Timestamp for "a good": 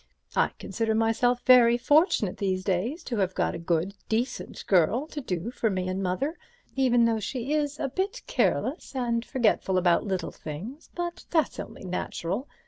3.53-3.93